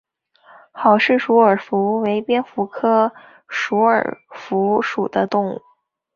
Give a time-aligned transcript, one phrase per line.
[0.73, 3.13] 郝氏鼠耳蝠为蝙蝠科
[3.47, 5.61] 鼠耳蝠属的动物。